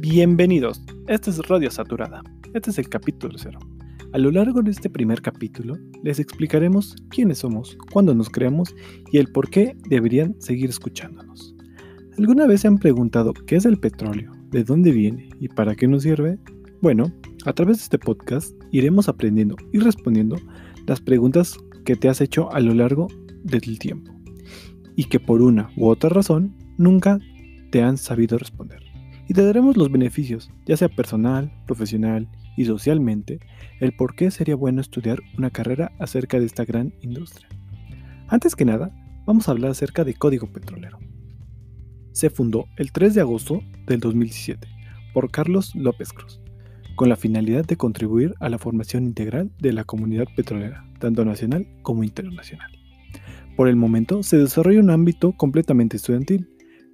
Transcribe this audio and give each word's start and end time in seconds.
Bienvenidos, 0.00 0.80
este 1.08 1.30
es 1.30 1.38
Radio 1.48 1.72
Saturada, 1.72 2.22
este 2.54 2.70
es 2.70 2.78
el 2.78 2.88
capítulo 2.88 3.34
cero. 3.36 3.58
A 4.12 4.18
lo 4.18 4.30
largo 4.30 4.62
de 4.62 4.70
este 4.70 4.88
primer 4.88 5.20
capítulo 5.20 5.76
les 6.04 6.20
explicaremos 6.20 6.94
quiénes 7.10 7.38
somos, 7.38 7.76
cuándo 7.92 8.14
nos 8.14 8.30
creamos 8.30 8.76
y 9.10 9.18
el 9.18 9.32
por 9.32 9.50
qué 9.50 9.76
deberían 9.88 10.40
seguir 10.40 10.70
escuchándonos. 10.70 11.52
¿Alguna 12.16 12.46
vez 12.46 12.60
se 12.60 12.68
han 12.68 12.78
preguntado 12.78 13.34
qué 13.34 13.56
es 13.56 13.64
el 13.64 13.80
petróleo, 13.80 14.30
de 14.50 14.62
dónde 14.62 14.92
viene 14.92 15.30
y 15.40 15.48
para 15.48 15.74
qué 15.74 15.88
nos 15.88 16.04
sirve? 16.04 16.38
Bueno, 16.80 17.12
a 17.44 17.52
través 17.52 17.78
de 17.78 17.82
este 17.82 17.98
podcast 17.98 18.54
iremos 18.70 19.08
aprendiendo 19.08 19.56
y 19.72 19.80
respondiendo 19.80 20.36
las 20.86 21.00
preguntas 21.00 21.58
que 21.84 21.96
te 21.96 22.08
has 22.08 22.20
hecho 22.20 22.52
a 22.52 22.60
lo 22.60 22.72
largo 22.72 23.08
del 23.42 23.80
tiempo 23.80 24.12
y 24.94 25.06
que 25.06 25.18
por 25.18 25.42
una 25.42 25.70
u 25.76 25.88
otra 25.88 26.08
razón 26.08 26.54
nunca 26.76 27.18
te 27.72 27.82
han 27.82 27.96
sabido 27.96 28.38
responder 28.38 28.87
y 29.28 29.34
te 29.34 29.44
daremos 29.44 29.76
los 29.76 29.92
beneficios, 29.92 30.50
ya 30.64 30.76
sea 30.76 30.88
personal, 30.88 31.52
profesional 31.66 32.28
y 32.56 32.64
socialmente, 32.64 33.40
el 33.78 33.92
por 33.92 34.16
qué 34.16 34.30
sería 34.30 34.56
bueno 34.56 34.80
estudiar 34.80 35.20
una 35.36 35.50
carrera 35.50 35.92
acerca 35.98 36.40
de 36.40 36.46
esta 36.46 36.64
gran 36.64 36.94
industria. 37.02 37.46
Antes 38.28 38.56
que 38.56 38.64
nada, 38.64 38.90
vamos 39.26 39.46
a 39.46 39.52
hablar 39.52 39.70
acerca 39.70 40.02
de 40.02 40.14
Código 40.14 40.50
Petrolero. 40.50 40.98
Se 42.12 42.30
fundó 42.30 42.64
el 42.78 42.90
3 42.90 43.14
de 43.14 43.20
agosto 43.20 43.60
del 43.86 44.00
2017 44.00 44.66
por 45.12 45.30
Carlos 45.30 45.74
López 45.74 46.12
Cruz, 46.14 46.40
con 46.96 47.10
la 47.10 47.16
finalidad 47.16 47.66
de 47.66 47.76
contribuir 47.76 48.34
a 48.40 48.48
la 48.48 48.58
formación 48.58 49.04
integral 49.04 49.52
de 49.60 49.72
la 49.74 49.84
comunidad 49.84 50.26
petrolera, 50.34 50.88
tanto 50.98 51.24
nacional 51.24 51.68
como 51.82 52.02
internacional. 52.02 52.72
Por 53.56 53.68
el 53.68 53.76
momento 53.76 54.22
se 54.22 54.38
desarrolla 54.38 54.80
un 54.80 54.90
ámbito 54.90 55.32
completamente 55.32 55.96
estudiantil, 55.96 56.48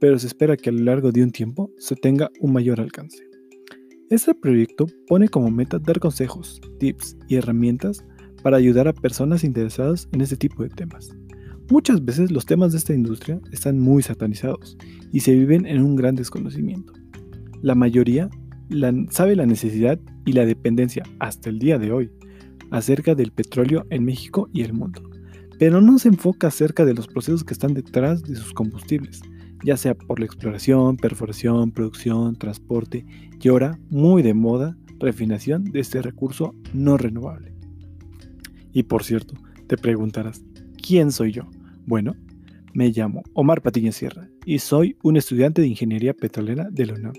pero 0.00 0.18
se 0.18 0.26
espera 0.26 0.56
que 0.56 0.70
a 0.70 0.72
lo 0.72 0.82
largo 0.82 1.12
de 1.12 1.22
un 1.22 1.30
tiempo 1.30 1.70
se 1.78 1.94
tenga 1.94 2.30
un 2.40 2.52
mayor 2.52 2.80
alcance. 2.80 3.22
Este 4.08 4.34
proyecto 4.34 4.86
pone 5.06 5.28
como 5.28 5.50
meta 5.50 5.78
dar 5.78 6.00
consejos, 6.00 6.60
tips 6.80 7.16
y 7.28 7.36
herramientas 7.36 8.04
para 8.42 8.56
ayudar 8.56 8.88
a 8.88 8.92
personas 8.92 9.44
interesadas 9.44 10.08
en 10.12 10.22
este 10.22 10.36
tipo 10.36 10.62
de 10.62 10.70
temas. 10.70 11.10
Muchas 11.70 12.04
veces 12.04 12.32
los 12.32 12.46
temas 12.46 12.72
de 12.72 12.78
esta 12.78 12.94
industria 12.94 13.40
están 13.52 13.78
muy 13.78 14.02
satanizados 14.02 14.76
y 15.12 15.20
se 15.20 15.34
viven 15.34 15.66
en 15.66 15.82
un 15.82 15.94
gran 15.94 16.16
desconocimiento. 16.16 16.92
La 17.62 17.76
mayoría 17.76 18.28
sabe 19.10 19.36
la 19.36 19.46
necesidad 19.46 20.00
y 20.24 20.32
la 20.32 20.46
dependencia 20.46 21.04
hasta 21.20 21.50
el 21.50 21.58
día 21.58 21.78
de 21.78 21.92
hoy 21.92 22.10
acerca 22.70 23.14
del 23.14 23.30
petróleo 23.30 23.86
en 23.90 24.04
México 24.04 24.48
y 24.52 24.62
el 24.62 24.72
mundo, 24.72 25.02
pero 25.58 25.80
no 25.80 25.98
se 25.98 26.08
enfoca 26.08 26.48
acerca 26.48 26.84
de 26.84 26.94
los 26.94 27.06
procesos 27.06 27.44
que 27.44 27.52
están 27.52 27.74
detrás 27.74 28.22
de 28.22 28.34
sus 28.34 28.52
combustibles, 28.52 29.20
ya 29.62 29.76
sea 29.76 29.94
por 29.94 30.18
la 30.18 30.26
exploración, 30.26 30.96
perforación, 30.96 31.72
producción, 31.72 32.36
transporte 32.36 33.04
y 33.40 33.48
ahora, 33.48 33.78
muy 33.88 34.22
de 34.22 34.34
moda, 34.34 34.76
refinación 34.98 35.64
de 35.64 35.80
este 35.80 36.02
recurso 36.02 36.54
no 36.72 36.96
renovable. 36.96 37.54
Y 38.72 38.84
por 38.84 39.04
cierto, 39.04 39.34
te 39.66 39.76
preguntarás, 39.76 40.42
¿quién 40.80 41.12
soy 41.12 41.32
yo? 41.32 41.48
Bueno, 41.86 42.14
me 42.72 42.90
llamo 42.90 43.22
Omar 43.32 43.62
Patiño 43.62 43.92
Sierra 43.92 44.28
y 44.44 44.58
soy 44.58 44.96
un 45.02 45.16
estudiante 45.16 45.60
de 45.60 45.68
Ingeniería 45.68 46.14
Petrolera 46.14 46.68
de 46.70 46.86
la 46.86 46.94
UNAM. 46.94 47.14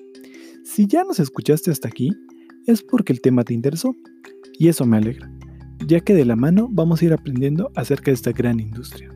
Si 0.63 0.87
ya 0.87 1.03
nos 1.03 1.19
escuchaste 1.19 1.71
hasta 1.71 1.87
aquí, 1.87 2.11
es 2.67 2.83
porque 2.83 3.13
el 3.13 3.21
tema 3.21 3.43
te 3.43 3.53
interesó 3.53 3.95
y 4.57 4.67
eso 4.67 4.85
me 4.85 4.97
alegra, 4.97 5.31
ya 5.87 5.99
que 5.99 6.13
de 6.13 6.25
la 6.25 6.35
mano 6.35 6.67
vamos 6.71 7.01
a 7.01 7.05
ir 7.05 7.13
aprendiendo 7.13 7.71
acerca 7.75 8.11
de 8.11 8.15
esta 8.15 8.31
gran 8.31 8.59
industria. 8.59 9.10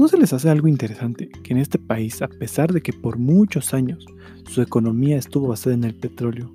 ¿No 0.00 0.08
se 0.08 0.16
les 0.16 0.32
hace 0.32 0.48
algo 0.48 0.66
interesante 0.66 1.28
que 1.28 1.52
en 1.52 1.58
este 1.58 1.78
país, 1.78 2.22
a 2.22 2.28
pesar 2.28 2.72
de 2.72 2.80
que 2.80 2.94
por 2.94 3.18
muchos 3.18 3.74
años 3.74 4.06
su 4.46 4.62
economía 4.62 5.18
estuvo 5.18 5.48
basada 5.48 5.74
en 5.74 5.84
el 5.84 5.94
petróleo, 5.94 6.50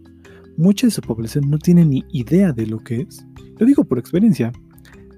mucha 0.57 0.87
de 0.87 0.91
su 0.91 1.01
población 1.01 1.51
no 1.51 1.59
tiene 1.59 1.85
ni 1.85 2.03
idea 2.11 2.53
de 2.53 2.65
lo 2.65 2.79
que 2.79 3.01
es? 3.01 3.23
Lo 3.59 3.67
digo 3.67 3.83
por 3.83 3.99
experiencia, 3.99 4.51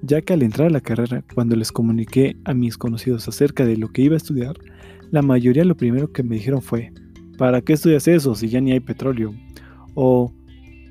ya 0.02 0.22
que 0.22 0.34
al 0.34 0.44
entrar 0.44 0.68
a 0.68 0.72
la 0.72 0.82
carrera, 0.82 1.24
cuando 1.34 1.56
les 1.56 1.72
comuniqué 1.72 2.36
a 2.44 2.54
mis 2.54 2.78
conocidos 2.78 3.26
acerca 3.30 3.64
de 3.64 3.78
lo 3.78 3.94
que 3.94 4.02
iba 4.02 4.16
a 4.16 4.18
estudiar, 4.18 4.58
la 5.10 5.22
mayoría 5.22 5.64
lo 5.64 5.78
primero 5.78 6.12
que 6.12 6.24
me 6.24 6.36
dijeron 6.36 6.62
fue, 6.62 6.92
¿para 7.38 7.62
qué 7.62 7.72
estudias 7.72 8.10
eso 8.10 8.36
si 8.36 8.50
ya 8.50 8.60
ni 8.60 8.74
hay 8.74 8.82
petróleo? 8.82 9.34
O 9.94 10.34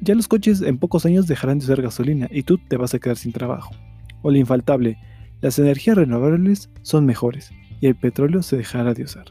ya 0.00 0.15
los 0.15 0.27
coches 0.27 0.62
en 0.62 0.78
pocos 0.78 1.05
años 1.05 1.27
dejarán 1.27 1.59
de 1.59 1.66
usar 1.66 1.83
gasolina 1.83 2.28
y 2.31 2.44
tú 2.44 2.56
te 2.56 2.78
vas 2.78 2.94
a 2.94 2.99
quedar 2.99 3.19
sin 3.19 3.33
trabajo. 3.33 3.75
O 4.22 4.31
lo 4.31 4.39
infaltable, 4.39 4.97
las 5.41 5.58
energías 5.58 5.97
renovables 5.97 6.70
son 6.82 7.06
mejores 7.06 7.50
y 7.80 7.86
el 7.86 7.97
petróleo 7.97 8.42
se 8.42 8.56
dejará 8.56 8.94
de 8.94 9.04
usar. 9.04 9.26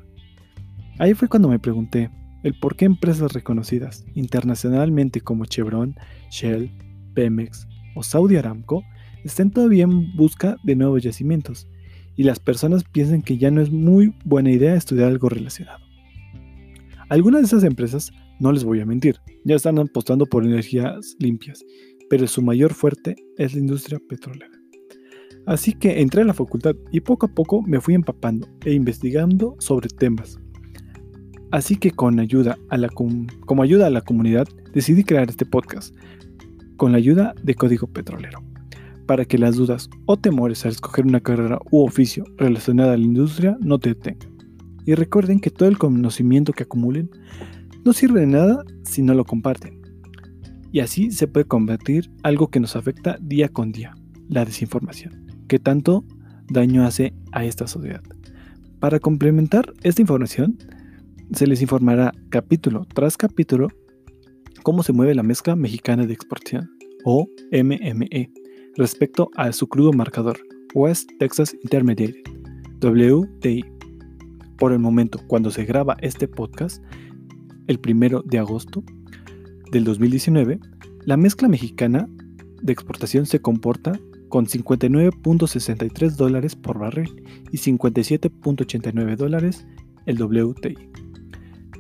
Ahí 1.00 1.14
fue 1.14 1.28
cuando 1.28 1.50
me 1.50 1.60
pregunté 1.60 2.10
el 2.44 2.58
por 2.60 2.76
qué 2.76 2.86
empresas 2.86 3.34
reconocidas 3.34 4.06
internacionalmente 4.14 5.20
como 5.20 5.46
Chevron, 5.46 5.96
Shell, 6.30 6.72
Pemex 7.16 7.68
o 7.96 8.04
Saudi 8.04 8.36
Aramco 8.38 8.84
estén 9.24 9.50
todavía 9.50 9.86
en 9.86 10.16
busca 10.16 10.58
de 10.64 10.76
nuevos 10.76 11.02
yacimientos 11.02 11.68
y 12.16 12.24
las 12.24 12.40
personas 12.40 12.84
piensan 12.84 13.24
que 13.24 13.38
ya 13.38 13.52
no 13.52 13.62
es 13.62 13.72
muy 13.72 14.14
buena 14.24 14.52
idea 14.52 14.76
estudiar 14.76 15.10
algo 15.10 15.28
relacionado. 15.28 15.84
Algunas 17.10 17.42
de 17.42 17.48
esas 17.48 17.64
empresas, 17.64 18.12
no 18.40 18.52
les 18.52 18.64
voy 18.64 18.80
a 18.80 18.86
mentir, 18.86 19.20
ya 19.44 19.56
están 19.56 19.80
apostando 19.80 20.26
por 20.26 20.46
energías 20.46 21.16
limpias, 21.20 21.64
pero 22.10 22.28
su 22.28 22.42
mayor 22.42 22.74
fuerte 22.74 23.16
es 23.38 23.54
la 23.54 23.60
industria 23.60 24.00
petrolera. 24.08 24.55
Así 25.46 25.74
que 25.74 26.02
entré 26.02 26.24
a 26.24 26.26
la 26.26 26.34
facultad 26.34 26.76
y 26.92 27.02
poco 27.02 27.28
a 27.28 27.30
poco 27.30 27.62
me 27.62 27.80
fui 27.80 27.94
empapando 27.94 28.48
e 28.66 28.74
investigando 28.74 29.56
sobre 29.60 29.90
temas. 29.90 30.40
Así 31.52 31.76
que 31.76 31.92
con 31.92 32.20
ayuda 32.20 32.58
a 32.70 32.78
la 32.78 32.90
como 32.90 33.64
ayuda 33.64 33.88
a 33.88 33.92
la 33.92 34.02
comunidad 34.02 34.48
decidí 34.74 35.04
crear 35.04 35.30
este 35.30 35.46
podcast 35.46 35.96
con 36.78 36.92
la 36.92 36.98
ayuda 36.98 37.36
de 37.44 37.54
Código 37.54 37.88
Petrolero, 37.88 38.44
para 39.06 39.24
que 39.24 39.38
las 39.38 39.56
dudas 39.56 39.90
o 40.06 40.18
temores 40.18 40.66
al 40.66 40.72
escoger 40.72 41.06
una 41.06 41.22
carrera 41.22 41.60
u 41.72 41.86
oficio 41.86 42.26
relacionada 42.38 42.94
a 42.94 42.98
la 42.98 43.06
industria 43.06 43.56
no 43.62 43.78
te 43.78 43.90
detengan. 43.90 44.36
Y 44.86 44.96
recuerden 44.96 45.40
que 45.40 45.52
todo 45.52 45.70
el 45.70 45.78
conocimiento 45.78 46.54
que 46.54 46.64
acumulen 46.64 47.10
no 47.86 47.94
sirve 47.94 48.22
de 48.22 48.28
nada 48.28 48.64
si 48.84 49.04
no 49.04 49.14
lo 49.14 49.26
comparten. 49.26 49.80
Y 50.72 50.80
así 50.80 51.12
se 51.12 51.28
puede 51.28 51.46
combatir 51.46 52.12
algo 52.24 52.50
que 52.50 52.60
nos 52.60 52.76
afecta 52.76 53.18
día 53.22 53.48
con 53.48 53.72
día, 53.72 53.96
la 54.28 54.44
desinformación 54.44 55.25
que 55.56 55.60
tanto 55.60 56.04
daño 56.50 56.86
hace 56.86 57.14
a 57.32 57.46
esta 57.46 57.66
sociedad. 57.66 58.02
Para 58.82 59.00
complementar 59.00 59.72
esta 59.84 60.02
información, 60.02 60.58
se 61.32 61.48
les 61.48 61.62
informará 61.62 62.12
capítulo 62.28 62.86
tras 62.94 63.16
capítulo 63.16 63.70
cómo 64.64 64.84
se 64.84 64.92
mueve 64.92 65.16
la 65.16 65.24
mezcla 65.24 65.56
mexicana 65.56 66.06
de 66.06 66.12
exportación, 66.12 66.70
o 67.06 67.30
MME, 67.54 68.34
respecto 68.76 69.30
a 69.38 69.54
su 69.54 69.70
crudo 69.70 69.94
marcador, 69.94 70.38
West 70.74 71.10
Texas 71.20 71.56
Intermediate, 71.64 72.22
WTI. 72.82 73.64
Por 74.58 74.74
el 74.74 74.80
momento, 74.80 75.20
cuando 75.26 75.52
se 75.52 75.64
graba 75.64 75.96
este 76.02 76.28
podcast, 76.28 76.84
el 77.68 77.80
primero 77.80 78.24
de 78.24 78.40
agosto 78.40 78.84
del 79.72 79.86
2019, 79.86 80.60
la 81.06 81.16
mezcla 81.16 81.48
mexicana 81.48 82.10
de 82.62 82.74
exportación 82.74 83.26
se 83.26 83.40
comporta 83.40 83.98
con 84.30 84.46
59.63 84.46 86.16
dólares 86.16 86.56
por 86.56 86.80
barril 86.80 87.24
y 87.52 87.58
57.89 87.58 89.16
dólares 89.16 89.68
el 90.06 90.22
WTI. 90.22 90.78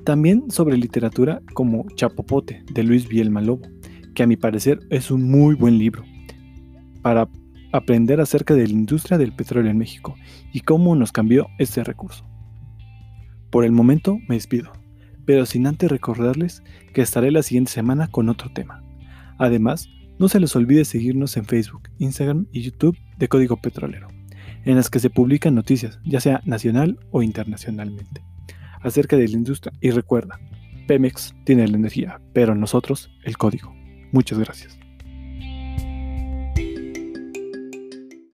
También 0.03 0.51
sobre 0.51 0.77
literatura 0.77 1.41
como 1.53 1.85
Chapopote 1.95 2.63
de 2.71 2.83
Luis 2.83 3.07
Bielma 3.07 3.41
Lobo, 3.41 3.67
que 4.13 4.23
a 4.23 4.27
mi 4.27 4.37
parecer 4.37 4.79
es 4.89 5.11
un 5.11 5.23
muy 5.23 5.55
buen 5.55 5.77
libro 5.77 6.03
para 7.01 7.27
aprender 7.71 8.21
acerca 8.21 8.53
de 8.53 8.67
la 8.67 8.73
industria 8.73 9.17
del 9.17 9.33
petróleo 9.33 9.71
en 9.71 9.77
México 9.77 10.15
y 10.53 10.61
cómo 10.61 10.95
nos 10.95 11.11
cambió 11.11 11.47
este 11.57 11.83
recurso. 11.83 12.25
Por 13.49 13.65
el 13.65 13.71
momento 13.71 14.17
me 14.27 14.35
despido, 14.35 14.71
pero 15.25 15.45
sin 15.45 15.67
antes 15.67 15.89
recordarles 15.89 16.63
que 16.93 17.01
estaré 17.01 17.31
la 17.31 17.43
siguiente 17.43 17.71
semana 17.71 18.07
con 18.07 18.29
otro 18.29 18.51
tema. 18.53 18.83
Además, 19.37 19.89
no 20.19 20.29
se 20.29 20.39
les 20.39 20.55
olvide 20.55 20.85
seguirnos 20.85 21.37
en 21.37 21.45
Facebook, 21.45 21.89
Instagram 21.97 22.47
y 22.51 22.61
YouTube 22.61 22.97
de 23.17 23.27
Código 23.27 23.57
Petrolero, 23.57 24.07
en 24.63 24.75
las 24.75 24.89
que 24.89 24.99
se 24.99 25.09
publican 25.09 25.55
noticias, 25.55 25.99
ya 26.05 26.19
sea 26.19 26.41
nacional 26.45 26.99
o 27.11 27.21
internacionalmente, 27.21 28.23
acerca 28.81 29.17
de 29.17 29.27
la 29.27 29.33
industria. 29.33 29.73
Y 29.81 29.91
recuerda, 29.91 30.39
Pemex 30.87 31.33
tiene 31.43 31.67
la 31.67 31.77
energía, 31.77 32.21
pero 32.33 32.55
nosotros 32.55 33.11
el 33.23 33.37
código. 33.37 33.73
Muchas 34.11 34.39
gracias. 34.39 34.84